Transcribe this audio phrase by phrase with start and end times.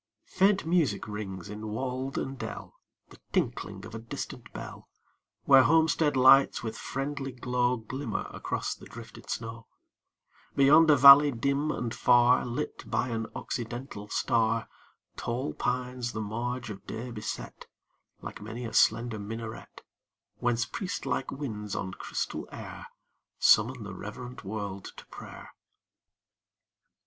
[0.33, 2.73] 80 ni Faint music rings in wold and dell,
[3.09, 4.89] The tinkling of a distant bell,
[5.43, 9.67] Where homestead lights with friendly glow Glimmer across the drifted snow;
[10.55, 14.67] Beyond a valley dim and far Lit by an occidental star,
[15.17, 17.67] Tall pines the marge of day beset
[18.21, 19.83] Like many a slender minaret,
[20.39, 22.87] Whence priest like winds on crystal air
[23.37, 25.51] Summon the reverent world to prayer.